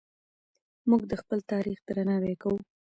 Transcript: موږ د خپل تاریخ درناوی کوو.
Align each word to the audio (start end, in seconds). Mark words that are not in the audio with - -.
موږ 0.89 1.01
د 1.11 1.13
خپل 1.21 1.39
تاریخ 1.51 1.77
درناوی 1.87 2.35
کوو. 2.41 2.57